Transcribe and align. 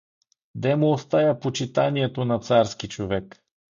Де 0.55 0.75
му 0.75 0.91
остая 0.91 1.39
почитанието 1.39 2.25
на 2.25 2.39
царски 2.39 2.89
човек? 2.89 3.43